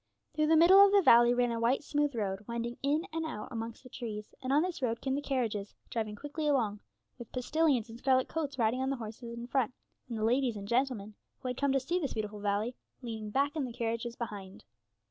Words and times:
Through 0.33 0.47
the 0.47 0.57
middle 0.57 0.83
of 0.83 0.91
the 0.91 1.03
valley 1.03 1.31
ran 1.31 1.51
a 1.51 1.59
white 1.59 1.83
smooth 1.83 2.15
road, 2.15 2.43
winding 2.47 2.75
in 2.81 3.05
and 3.13 3.23
out 3.23 3.49
amongst 3.51 3.83
the 3.83 3.89
trees, 3.89 4.33
and 4.41 4.51
on 4.51 4.63
this 4.63 4.81
road 4.81 4.99
came 4.99 5.13
the 5.13 5.21
carriages, 5.21 5.75
driving 5.91 6.15
quickly 6.15 6.47
along, 6.47 6.79
with 7.19 7.27
the 7.27 7.33
postillions 7.39 7.87
in 7.87 7.99
scarlet 7.99 8.27
coats 8.27 8.57
riding 8.57 8.81
on 8.81 8.89
the 8.89 8.95
horses 8.95 9.37
in 9.37 9.45
front, 9.45 9.75
and 10.09 10.17
the 10.17 10.23
ladies 10.23 10.57
and 10.57 10.67
gentlemen, 10.67 11.13
who 11.41 11.49
had 11.49 11.57
come 11.57 11.71
to 11.73 11.79
see 11.79 11.99
the 11.99 12.07
beautiful 12.11 12.39
valley, 12.39 12.73
leaning 13.03 13.29
back 13.29 13.55
in 13.55 13.63
the 13.63 13.71
carriages 13.73 14.15
behind. 14.15 14.65